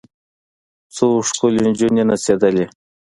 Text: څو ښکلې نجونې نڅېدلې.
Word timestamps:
څو 0.95 1.07
ښکلې 1.27 1.61
نجونې 1.67 2.03
نڅېدلې. 2.09 2.65